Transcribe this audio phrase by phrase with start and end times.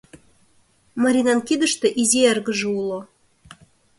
[1.01, 2.99] Маринан кидыште изи эргыже уло.